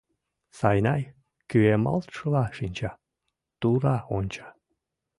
[0.57, 1.01] Сайнай
[1.49, 2.91] кӱэмалтшыла шинча,
[3.59, 4.47] тура онча.